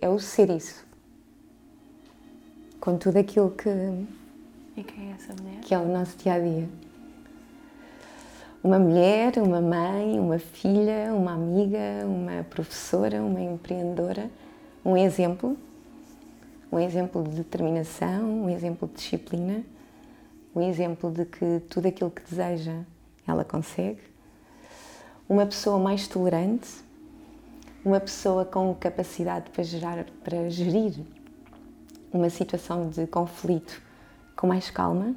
[0.00, 0.86] é o ser isso.
[2.78, 3.68] Com tudo aquilo que.
[4.76, 5.60] E quem é essa mulher?
[5.62, 6.68] Que é o nosso dia a dia
[8.66, 14.28] uma mulher, uma mãe, uma filha, uma amiga, uma professora, uma empreendedora,
[14.84, 15.56] um exemplo,
[16.72, 19.62] um exemplo de determinação, um exemplo de disciplina,
[20.52, 22.80] um exemplo de que tudo aquilo que deseja
[23.24, 24.00] ela consegue,
[25.28, 26.68] uma pessoa mais tolerante,
[27.84, 30.92] uma pessoa com capacidade para, gerar, para gerir
[32.12, 33.80] uma situação de conflito
[34.34, 35.14] com mais calma,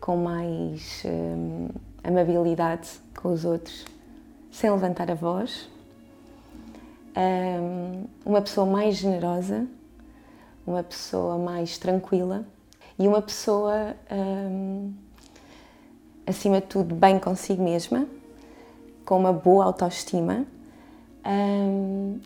[0.00, 1.02] com mais.
[1.04, 1.68] Hum,
[2.02, 2.88] amabilidade
[3.20, 3.84] com os outros,
[4.50, 5.68] sem levantar a voz.
[8.24, 9.66] uma pessoa mais generosa,
[10.66, 12.44] uma pessoa mais tranquila
[12.98, 13.96] e uma pessoa,
[16.26, 18.06] acima de tudo, bem consigo mesma,
[19.04, 20.46] com uma boa autoestima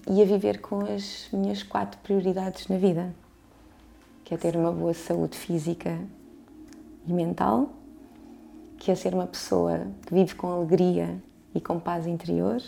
[0.08, 3.14] e a viver com as minhas quatro prioridades na vida,
[4.24, 5.98] que é ter uma boa saúde física
[7.06, 7.70] e mental
[8.85, 11.16] que é ser uma pessoa que vive com alegria
[11.55, 12.62] e com paz interior,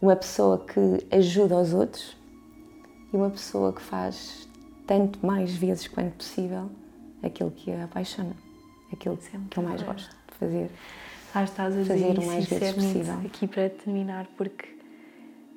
[0.00, 2.16] uma pessoa que ajuda os outros
[3.12, 4.48] e uma pessoa que faz
[4.86, 6.70] tanto mais vezes quanto possível
[7.24, 8.36] aquilo que a apaixona,
[8.92, 9.18] aquilo
[9.50, 10.70] que eu mais gosto de fazer.
[11.34, 13.14] Ah, estás a fazer o mais vezes é muito possível.
[13.26, 14.68] aqui para terminar, porque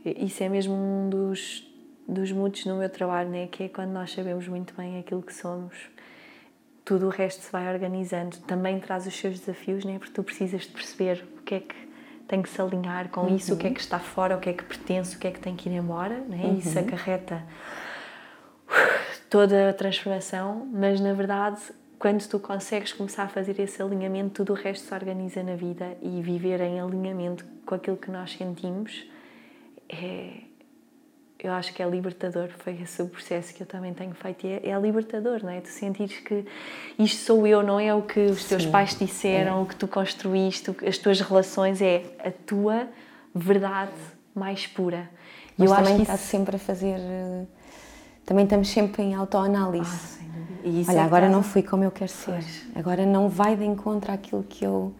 [0.03, 1.63] isso é mesmo um dos,
[2.07, 3.45] dos muitos no meu trabalho, né?
[3.45, 5.75] que é quando nós sabemos muito bem aquilo que somos,
[6.83, 8.37] tudo o resto se vai organizando.
[8.39, 9.97] Também traz os seus desafios, né?
[9.97, 11.91] porque tu precisas de perceber o que é que
[12.27, 14.53] tem que se alinhar com isso, o que é que está fora, o que é
[14.53, 16.19] que pertence, o que é que tem que ir embora.
[16.21, 16.55] Né?
[16.57, 17.43] Isso acarreta
[19.29, 21.59] toda a transformação, mas na verdade,
[21.99, 25.97] quando tu consegues começar a fazer esse alinhamento, tudo o resto se organiza na vida
[26.01, 29.05] e viver em alinhamento com aquilo que nós sentimos
[29.89, 30.50] é,
[31.43, 32.49] eu acho que é libertador.
[32.59, 34.45] Foi esse o processo que eu também tenho feito.
[34.45, 35.59] E é, é libertador, não é?
[35.61, 36.45] Tu sentires que
[36.99, 38.71] isto sou eu, não é o que os teus Sim.
[38.71, 39.61] pais disseram, É.
[39.61, 42.87] o que tu construíste, que- as tuas relações, é a tua
[43.33, 43.91] verdade
[44.35, 45.09] mais pura.
[45.57, 46.23] E eu acho também que está isso.
[46.25, 46.97] sempre a fazer.
[46.99, 47.45] eh,
[48.25, 50.19] Também estamos sempre em Ah, autoanálise.
[50.63, 52.31] isso Olha, é que agora não fui como eu quero ser.
[52.33, 52.65] Pois.
[52.75, 54.93] Agora não vai de encontro àquilo que eu.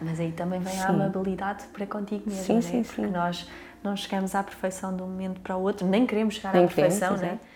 [0.00, 0.92] Mas aí também vem a Sim.
[0.94, 2.60] amabilidade para contigo mesmo, Sim, né?
[2.62, 3.10] sim, Porque sim.
[3.10, 3.48] nós
[3.82, 6.68] não chegamos à perfeição de um momento para o outro, nem queremos chegar Nem à
[6.68, 7.34] queremos, perfeição, né?
[7.34, 7.50] exato.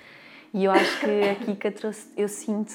[0.52, 2.72] E eu acho que a Kika trouxe, eu sinto,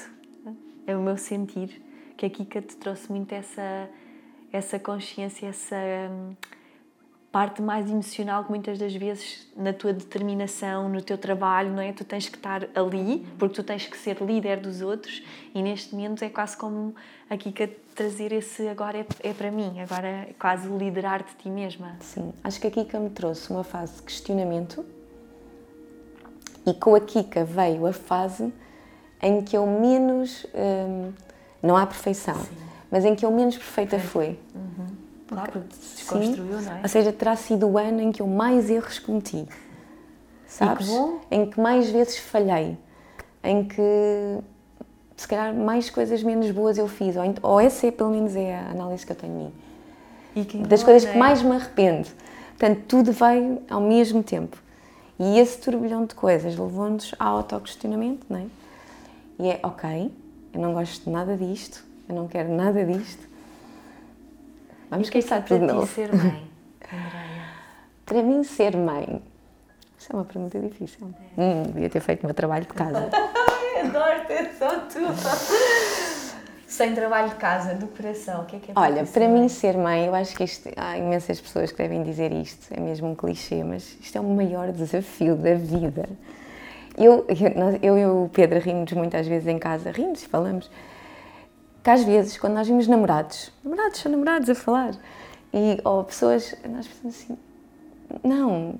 [0.86, 1.82] é o meu sentir,
[2.16, 3.88] que a Kika te trouxe muito essa,
[4.52, 5.76] essa consciência, essa
[6.10, 6.34] hum,
[7.32, 11.92] parte mais emocional que muitas das vezes na tua determinação, no teu trabalho, não é?
[11.92, 15.22] Tu tens que estar ali, porque tu tens que ser líder dos outros
[15.54, 16.94] e neste momento é quase como
[17.28, 21.48] a Kika trazer esse agora é, é para mim, agora é quase liderar de ti
[21.48, 21.96] mesma.
[22.00, 24.84] Sim, acho que a Kika me trouxe uma fase de questionamento
[26.66, 28.52] e com a Kika veio a fase
[29.22, 30.46] em que eu menos.
[30.54, 31.12] hum,
[31.62, 32.40] não há perfeição,
[32.90, 34.38] mas em que eu menos perfeita fui.
[35.36, 35.94] Porque Sim.
[35.96, 36.80] desconstruiu, não é?
[36.82, 39.46] Ou seja, terá sido o ano em que eu mais erros cometi.
[40.46, 40.88] Sabes?
[40.88, 41.20] bom.
[41.30, 42.76] Em que mais vezes falhei.
[43.42, 44.38] Em que
[45.16, 47.16] se calhar mais coisas menos boas eu fiz.
[47.16, 50.44] Ou, ou essa é pelo menos é a análise que eu tenho de mim.
[50.44, 51.20] Que Das coisas não que é?
[51.20, 52.08] mais me arrependo.
[52.58, 54.56] Portanto, tudo vai ao mesmo tempo.
[55.18, 58.46] E esse turbilhão de coisas levou-nos ao autoquestionamento, não é?
[59.38, 60.10] E é, ok,
[60.52, 63.29] eu não gosto de nada disto, eu não quero nada disto.
[64.90, 65.86] Vamos E o que é começar é para de novo.
[65.86, 66.50] ser mãe,
[66.82, 67.44] Andréia?
[68.04, 69.22] Para mim, ser mãe.
[69.96, 71.14] Isso é uma pergunta difícil.
[71.38, 73.08] Hum, devia ter feito o meu trabalho de casa.
[73.84, 74.98] Adoro ter só tu.
[76.66, 79.28] Sem trabalho de casa, do coração, o que é que é Olha, ti ser para
[79.28, 82.80] mim, ser mãe, eu acho que isto, há imensas pessoas que devem dizer isto, é
[82.80, 86.08] mesmo um clichê, mas isto é o maior desafio da vida.
[86.96, 90.70] Eu, eu, eu e o Pedro rimos muitas vezes em casa, rimos e falamos,
[91.82, 94.92] que às vezes, quando nós vimos namorados, namorados são namorados a falar,
[95.52, 97.38] e, ou pessoas, nós pensamos assim,
[98.22, 98.74] não,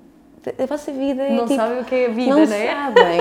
[0.57, 2.73] a vossa vida é Não tipo, sabem o que é a vida, não não é?
[2.73, 3.19] sabem.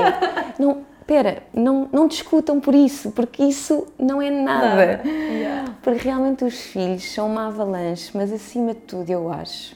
[0.58, 5.00] Não, pera, não, não discutam por isso, porque isso não é nada.
[5.04, 5.74] Yeah.
[5.82, 9.74] Porque realmente os filhos são uma avalanche, mas acima de tudo eu acho,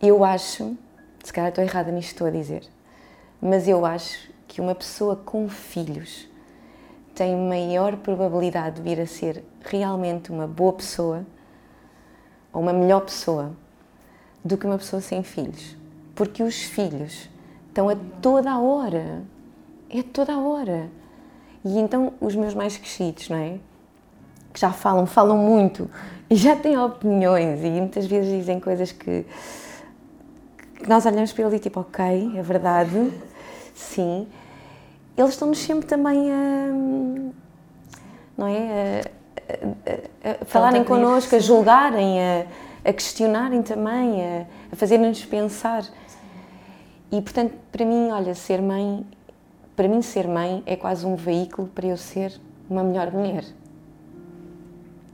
[0.00, 0.76] eu acho,
[1.22, 2.62] se calhar estou errada nisto que estou a dizer,
[3.40, 6.26] mas eu acho que uma pessoa com filhos
[7.14, 11.26] tem maior probabilidade de vir a ser realmente uma boa pessoa
[12.52, 13.52] ou uma melhor pessoa
[14.44, 15.76] do que uma pessoa sem filhos.
[16.14, 17.28] Porque os filhos
[17.68, 19.22] estão a toda a hora.
[19.88, 20.90] É toda a hora.
[21.64, 23.58] E então os meus mais crescidos, não é?
[24.52, 25.90] Que já falam, falam muito
[26.28, 29.24] e já têm opiniões e muitas vezes dizem coisas que,
[30.74, 33.12] que nós olhamos para ele e tipo, ok, é verdade,
[33.74, 34.26] sim.
[35.16, 36.68] Eles estão-nos sempre também a.
[38.36, 39.00] não é?
[39.48, 42.46] A, a- a falarem connosco, a julgarem, a,
[42.84, 45.84] a questionarem também, a, a fazerem-nos pensar.
[47.10, 49.04] E portanto, para mim, olha, ser mãe,
[49.76, 52.32] para mim ser mãe é quase um veículo para eu ser
[52.70, 53.44] uma melhor mulher.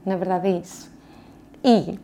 [0.05, 0.89] Na verdade é isso.
[1.63, 1.99] E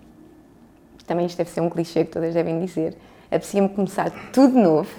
[1.07, 2.97] também isto deve ser um clichê que todas devem dizer.
[3.27, 4.89] Apetecia-me começar tudo de novo,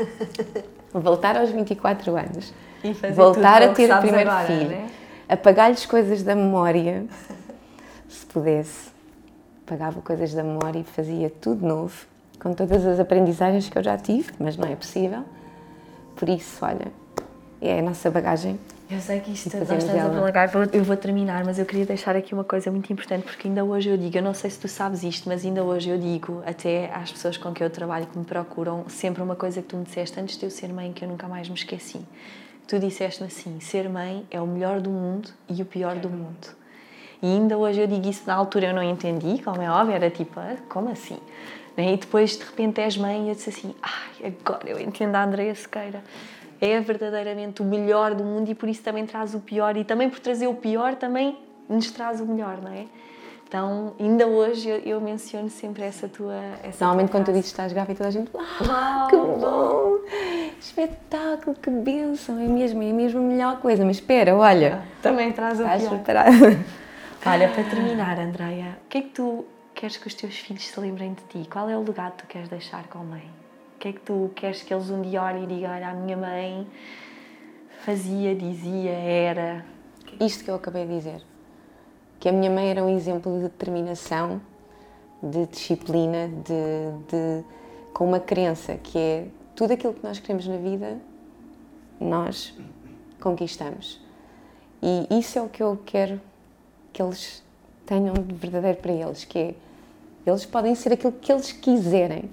[0.95, 2.55] voltar aos 24 anos,
[3.15, 4.91] voltar a que ter o primeiro agora, filho, né?
[5.29, 7.05] apagar-lhes coisas da memória,
[8.09, 8.91] se pudesse,
[9.67, 12.07] apagava coisas da memória e fazia tudo novo,
[12.41, 15.25] com todas as aprendizagens que eu já tive, mas não é possível.
[16.15, 16.93] Por isso, olha,
[17.61, 18.59] é a nossa bagagem.
[18.89, 22.15] Eu sei que isto nós estamos a prolongar, eu vou terminar, mas eu queria deixar
[22.15, 24.69] aqui uma coisa muito importante, porque ainda hoje eu digo, eu não sei se tu
[24.69, 28.17] sabes isto, mas ainda hoje eu digo, até às pessoas com quem eu trabalho que
[28.17, 31.05] me procuram, sempre uma coisa que tu me disseste antes de eu ser mãe, que
[31.05, 32.01] eu nunca mais me esqueci.
[32.67, 36.49] Tu disseste-me assim: ser mãe é o melhor do mundo e o pior do mundo.
[37.23, 40.11] E ainda hoje eu digo isso, na altura eu não entendi, como é óbvio, era
[40.11, 41.19] tipo, "Ah, como assim?
[41.77, 41.95] Né?
[41.95, 45.25] E depois de repente és mãe e eu disse assim: ai, agora eu entendo a
[45.25, 46.03] Andreia Sequeira.
[46.59, 49.77] É verdadeiramente o melhor do mundo e por isso também traz o pior.
[49.77, 52.87] E também por trazer o pior, também nos traz o melhor, não é?
[53.47, 56.35] Então, ainda hoje eu, eu menciono sempre essa tua.
[56.63, 58.31] Essa Normalmente, tua quando tu dizes que estás grávida, toda a gente.
[58.35, 59.99] Uau, que bom!
[60.61, 62.39] Espetáculo, que bênção!
[62.39, 63.85] É mesmo, é mesmo a melhor coisa.
[63.85, 64.83] Mas espera, olha.
[65.03, 65.89] Também traz o pior.
[65.91, 66.31] preparada?
[67.29, 70.79] Olha, para terminar, Andreia, o que é que tu queres que os teus filhos se
[70.79, 71.49] lembrem de ti?
[71.51, 73.29] Qual é o legado que tu queres deixar com a mãe?
[73.75, 75.93] O que é que tu queres que eles um dia olhem e digam: olha, a
[75.95, 76.67] minha mãe
[77.85, 79.65] fazia, dizia, era.
[80.21, 81.21] Isto que eu acabei de dizer.
[82.21, 84.41] Que a minha mãe era um exemplo de determinação,
[85.23, 87.45] de disciplina, de, de-
[87.93, 90.99] com uma crença que é tudo aquilo que nós queremos na vida,
[91.99, 92.55] nós
[93.19, 94.01] conquistamos.
[94.83, 96.21] E isso é o que eu quero
[96.93, 97.43] que eles
[97.87, 99.55] tenham de verdadeiro para eles, que é
[100.27, 102.29] eles podem ser aquilo que eles quiserem.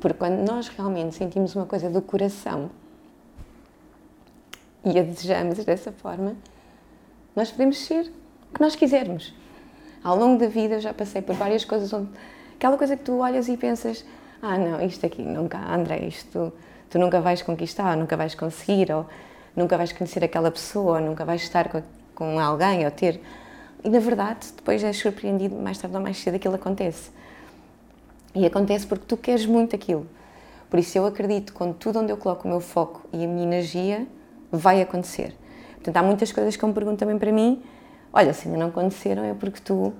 [0.00, 2.70] Porque quando nós realmente sentimos uma coisa do coração
[4.84, 6.36] e a desejamos dessa forma,
[7.34, 8.12] nós podemos ser
[8.50, 9.34] o que nós quisermos.
[10.02, 12.08] Ao longo da vida eu já passei por várias coisas onde
[12.54, 14.04] aquela coisa que tu olhas e pensas
[14.42, 16.52] ah não, isto aqui nunca, André, isto
[16.90, 19.06] tu nunca vais conquistar, nunca vais conseguir, ou
[19.54, 21.82] nunca vais conhecer aquela pessoa, ou nunca vais estar com,
[22.14, 23.20] com alguém, ou ter...
[23.84, 27.10] E na verdade, depois és surpreendido, mais tarde ou mais cedo aquilo acontece.
[28.34, 30.06] E acontece porque tu queres muito aquilo.
[30.68, 33.42] Por isso eu acredito que tudo onde eu coloco o meu foco e a minha
[33.42, 34.06] energia
[34.50, 35.34] vai acontecer.
[35.74, 37.62] Portanto, há muitas coisas que me perguntam também para mim,
[38.12, 39.92] olha, se ainda não aconteceram é porque tu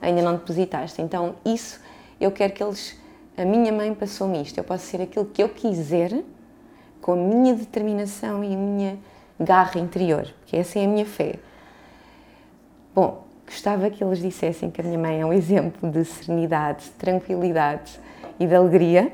[0.00, 1.00] ainda não depositaste.
[1.00, 1.80] Então, isso
[2.20, 2.98] eu quero que eles,
[3.36, 6.22] a minha mãe passou-me isto, eu posso ser aquilo que eu quiser,
[7.00, 8.98] com a minha determinação e a minha
[9.38, 11.34] garra interior, porque essa é a minha fé.
[12.94, 16.90] Bom, gostava que eles dissessem que a minha mãe é um exemplo de serenidade, de
[16.92, 18.00] tranquilidade
[18.40, 19.12] e de alegria,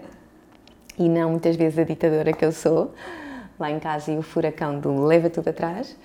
[0.96, 2.94] e não muitas vezes a ditadora que eu sou,
[3.58, 5.96] lá em casa e o furacão do leva tudo atrás.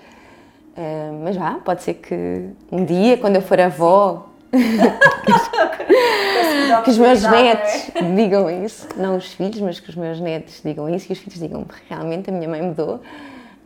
[0.76, 4.30] Eh, mas vá, pode ser que um dia, quando eu for avó,
[6.84, 10.90] que os meus netos digam isso, não os filhos, mas que os meus netos digam
[10.90, 13.02] isso e os filhos digam realmente a minha mãe mudou.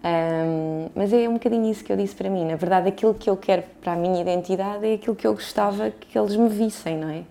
[0.03, 2.45] Ahm, mas é um bocadinho isso que eu disse para mim.
[2.45, 5.91] Na verdade, aquilo que eu quero para a minha identidade é aquilo que eu gostava
[5.91, 7.23] que eles me vissem, não é?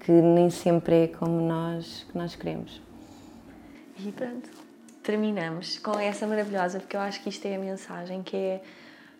[0.00, 2.80] Que nem sempre é como nós, que nós queremos.
[3.98, 4.50] E pronto,
[5.02, 8.60] terminamos com essa maravilhosa, porque eu acho que isto é a mensagem, que é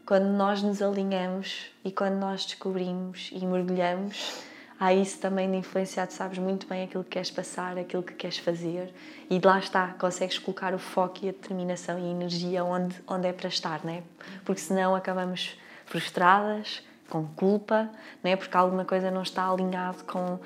[0.04, 4.42] quando nós nos alinhamos e quando nós descobrimos e mergulhamos,
[4.82, 8.14] há isso também de influenciar, tu sabes muito bem aquilo que queres passar, aquilo que
[8.14, 8.92] queres fazer
[9.30, 13.28] e lá está, consegues colocar o foco e a determinação e a energia onde, onde
[13.28, 14.02] é para estar, não é?
[14.44, 17.88] Porque senão acabamos frustradas, com culpa,
[18.24, 18.34] não é?
[18.34, 20.40] Porque alguma coisa não está alinhado com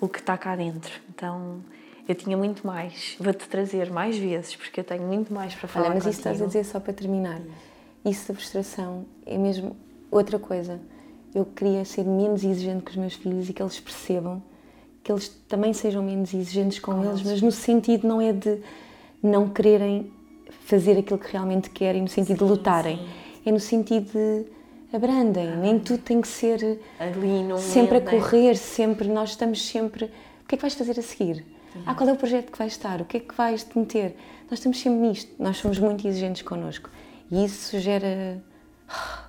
[0.00, 0.92] o que está cá dentro.
[1.08, 1.60] Então,
[2.06, 3.16] eu tinha muito mais.
[3.18, 6.20] Vou-te trazer mais vezes, porque eu tenho muito mais para falar Olha, mas contigo.
[6.20, 7.40] isso estás a dizer só para terminar.
[8.04, 9.74] Isso da frustração é mesmo
[10.10, 10.78] outra coisa.
[11.34, 14.42] Eu queria ser menos exigente com os meus filhos e que eles percebam
[15.02, 18.60] que eles também sejam menos exigentes com, eles, mas no sentido não é de
[19.22, 20.10] não quererem
[20.64, 23.06] fazer aquilo que realmente querem, no sentido de lutarem.
[23.44, 24.46] É no sentido de
[24.96, 26.58] abrandem, nem tudo tem que ser
[27.58, 28.20] sempre a momento, não é?
[28.20, 30.06] correr, sempre, nós estamos sempre.
[30.06, 31.44] O que é que vais fazer a seguir?
[31.84, 33.00] Ah, qual é o projeto que vais estar?
[33.00, 34.16] O que é que vais te meter?
[34.48, 36.88] Nós estamos sempre nisto, nós somos muito exigentes connosco
[37.30, 38.42] e isso gera
[38.88, 39.24] ah,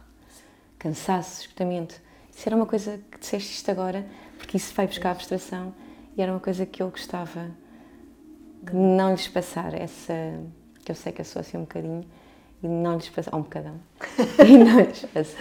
[0.86, 2.00] cansaço, esgotamento.
[2.32, 4.06] Isso era uma coisa que disseste isto agora,
[4.38, 5.74] porque isso vai buscar a frustração
[6.16, 7.50] e era uma coisa que eu gostava
[8.62, 10.14] de não lhes passar, essa.
[10.84, 12.06] que eu sei que eu sou assim um bocadinho,
[12.66, 13.32] e não lhes passar.
[13.34, 13.76] ou um bocadão.
[14.46, 15.38] e não lhes passar.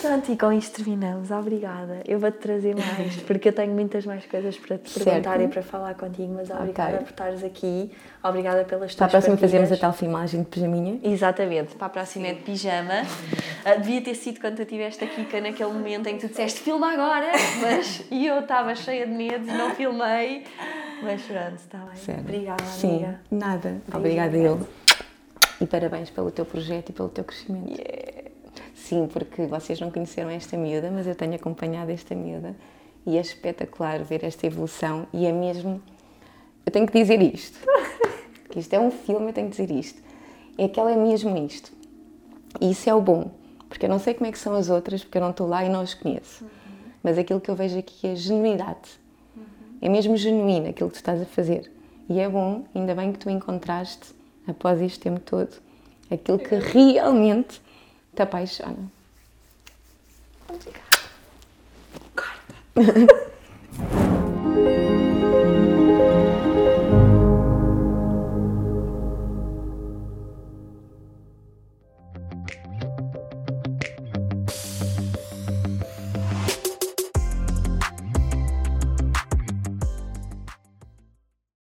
[0.00, 1.30] Pronto, e com isto terminamos.
[1.30, 2.02] Obrigada.
[2.06, 5.42] Eu vou-te trazer mais, porque eu tenho muitas mais coisas para te perguntar Certo.
[5.44, 7.04] e para falar contigo, mas obrigada Ok.
[7.04, 7.92] por estares aqui.
[8.22, 10.98] Obrigada pelas Para a tuas próxima fazemos a tal filmagem de pijaminha.
[11.02, 13.02] Exatamente, para a próxima é de pijama.
[13.64, 16.60] Ah, devia ter sido quando tu estiveste aqui, que naquele momento em que tu disseste
[16.60, 17.30] filma agora,
[17.60, 20.44] mas e eu estava cheia de medo não filmei.
[21.02, 21.94] Mas pronto, está bem.
[21.96, 22.20] Sério.
[22.22, 23.20] Obrigada, Sim, amiga.
[23.30, 23.76] nada.
[23.94, 24.66] Obrigada eu.
[25.60, 27.82] E parabéns pelo teu projeto e pelo teu crescimento.
[28.74, 32.54] Sim, porque vocês não conheceram esta miúda, mas eu tenho acompanhado esta miúda
[33.04, 35.82] e é espetacular ver esta evolução e é mesmo.
[36.64, 37.58] Eu tenho que dizer isto.
[38.48, 40.00] Que isto é um filme, eu tenho que dizer isto.
[40.56, 41.70] É que ela é mesmo isto.
[42.58, 43.30] E isso é o bom,
[43.68, 45.66] porque eu não sei como é que são as outras, porque eu não estou lá
[45.66, 46.46] e não as conheço.
[47.02, 48.98] Mas aquilo que eu vejo aqui é genuidade.
[49.82, 51.70] É mesmo genuíno aquilo que tu estás a fazer.
[52.08, 54.14] E é bom, ainda bem que tu encontraste,
[54.48, 55.50] após este tempo todo,
[56.10, 57.60] aquilo que realmente
[58.14, 58.90] te apaixona.
[60.48, 60.84] Obrigada.
[62.14, 63.28] Corta.